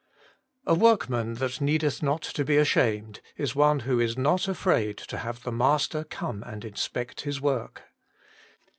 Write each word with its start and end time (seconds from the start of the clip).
A 0.65 0.73
WORKMAN 0.73 1.35
that 1.35 1.61
needeth 1.61 2.01
not 2.01 2.23
to 2.23 2.43
be 2.43 2.57
ashamed 2.57 3.21
is 3.37 3.55
one 3.55 3.81
who 3.81 3.99
is 3.99 4.17
not 4.17 4.47
afraid 4.47 4.97
to 4.97 5.19
have 5.19 5.43
the 5.43 5.51
master 5.51 6.03
come 6.05 6.41
and 6.41 6.65
inspect 6.65 7.21
his 7.21 7.39
work. 7.39 7.83